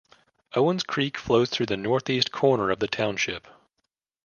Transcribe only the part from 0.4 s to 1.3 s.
Owens Creek